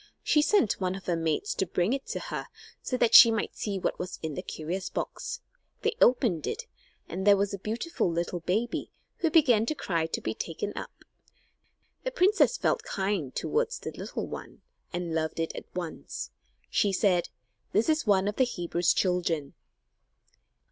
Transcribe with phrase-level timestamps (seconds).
[0.23, 2.47] She sent one of her maids to bring it to her
[2.81, 5.41] so that she might see what was in the curious box.
[5.83, 6.65] They opened it,
[7.07, 11.05] and there was a beautiful little baby, who began to cry to be taken up.
[12.03, 16.31] The princess felt kind toward the little one, and loved it at once.
[16.71, 17.29] She said:
[17.71, 19.53] "This is one of the Hebrews' children."